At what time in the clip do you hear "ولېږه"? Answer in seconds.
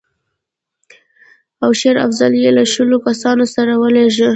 3.81-4.29